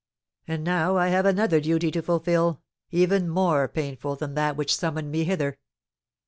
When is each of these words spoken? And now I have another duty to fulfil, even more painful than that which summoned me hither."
And 0.47 0.63
now 0.63 0.97
I 0.97 1.09
have 1.09 1.27
another 1.27 1.59
duty 1.61 1.91
to 1.91 2.01
fulfil, 2.01 2.63
even 2.89 3.29
more 3.29 3.67
painful 3.67 4.15
than 4.15 4.33
that 4.33 4.57
which 4.57 4.75
summoned 4.75 5.11
me 5.11 5.25
hither." 5.25 5.59